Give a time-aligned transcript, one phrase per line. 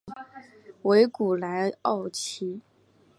[0.81, 2.59] 维古莱奥齐。